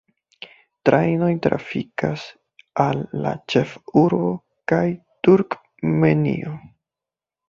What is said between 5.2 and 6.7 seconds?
Turkmenio.